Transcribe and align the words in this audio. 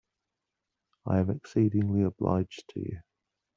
I 1.05 1.19
am 1.19 1.29
exceedingly 1.29 2.01
obliged 2.01 2.63
to 2.69 2.79
you. 2.79 3.01